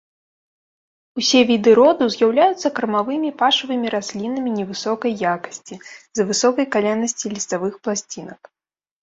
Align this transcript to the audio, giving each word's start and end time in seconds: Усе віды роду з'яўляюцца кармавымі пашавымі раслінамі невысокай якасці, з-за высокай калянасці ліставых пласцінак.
Усе 1.21 1.41
віды 1.49 1.73
роду 1.79 2.07
з'яўляюцца 2.15 2.71
кармавымі 2.79 3.29
пашавымі 3.41 3.87
раслінамі 3.95 4.55
невысокай 4.57 5.11
якасці, 5.35 5.75
з-за 5.83 6.23
высокай 6.33 6.65
калянасці 6.79 7.27
ліставых 7.37 7.73
пласцінак. 7.87 8.41